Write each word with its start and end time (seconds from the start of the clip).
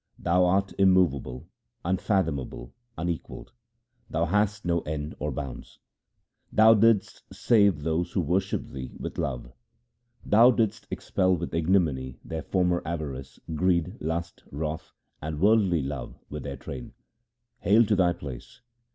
Thou 0.17 0.45
art 0.45 0.73
immovable, 0.79 1.47
unfathomable, 1.85 2.73
unequalled; 2.97 3.51
thou 4.09 4.25
hast 4.25 4.65
no 4.65 4.79
end 4.79 5.13
or 5.19 5.31
bounds. 5.31 5.77
Thou 6.51 6.73
didst 6.73 7.21
save 7.31 7.83
those 7.83 8.11
who 8.11 8.21
worshipped 8.21 8.73
thee 8.73 8.95
with 8.99 9.19
love; 9.19 9.43
254 10.23 10.25
THE 10.25 10.25
SIKH 10.25 10.31
RELIGION 10.31 10.31
Thou 10.31 10.65
didst 10.65 10.87
expel 10.89 11.35
with 11.37 11.53
ignominy 11.53 12.11
1 12.21 12.21
their 12.25 12.41
former 12.41 12.81
avarice, 12.83 13.39
greed, 13.53 13.97
lust, 14.01 14.43
wrath, 14.51 14.91
and 15.21 15.39
worldly 15.39 15.83
love 15.83 16.17
with 16.31 16.41
their 16.41 16.57
train. 16.57 16.93
Hail 17.59 17.85
to 17.85 17.95
thy 17.95 18.11
place 18.13 18.61